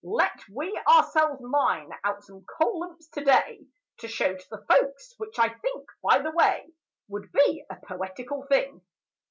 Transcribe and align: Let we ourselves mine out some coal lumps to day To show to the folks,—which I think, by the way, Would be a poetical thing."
Let 0.03 0.41
we 0.51 0.75
ourselves 0.87 1.41
mine 1.43 1.91
out 2.03 2.23
some 2.23 2.43
coal 2.45 2.79
lumps 2.79 3.07
to 3.09 3.23
day 3.23 3.67
To 3.99 4.07
show 4.07 4.35
to 4.35 4.49
the 4.49 4.65
folks,—which 4.67 5.37
I 5.37 5.49
think, 5.49 5.89
by 6.01 6.17
the 6.23 6.31
way, 6.31 6.73
Would 7.09 7.31
be 7.31 7.63
a 7.69 7.75
poetical 7.85 8.47
thing." 8.47 8.81